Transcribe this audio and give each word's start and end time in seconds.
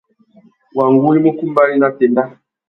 Wăngú 0.77 1.09
i 1.17 1.19
mú 1.23 1.31
kumbari 1.37 1.75
nà 1.77 1.87
téndá. 1.97 2.23